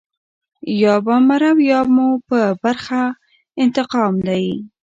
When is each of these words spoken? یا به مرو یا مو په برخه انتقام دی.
یا 0.81 0.95
به 1.05 1.15
مرو 1.27 1.53
یا 1.71 1.79
مو 1.93 2.07
په 2.27 2.39
برخه 2.61 3.01
انتقام 3.63 4.13
دی. 4.27 4.45